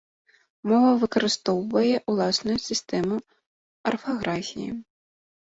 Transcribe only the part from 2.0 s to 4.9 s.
ўласную сістэму арфаграфіі.